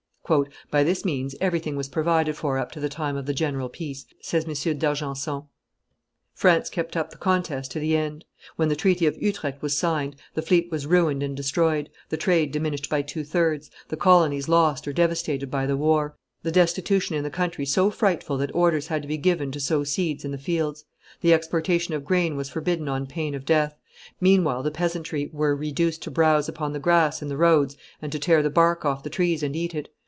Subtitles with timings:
[0.69, 4.05] "By this means everything was provided for up to the time of the general peace,"
[4.21, 4.77] says M.
[4.77, 5.43] d'Argenson.
[6.33, 8.23] France kept up the contest to the end.
[8.55, 12.53] When the treaty of Utrecht was signed, the fleet was ruined and destroyed, the trade
[12.53, 17.25] diminished by two thirds, the colonies lost or devastated by the war, the destitution in
[17.25, 20.37] the country so frightful that orders had to be given to sow seed in the
[20.37, 20.85] fields;
[21.19, 23.75] the exportation of grain was forbidden on pain of death;
[24.21, 28.19] meanwhile the peasantry were reduced to browse upon the grass in the roads and to
[28.19, 29.93] tear the bark off the trees and eat it.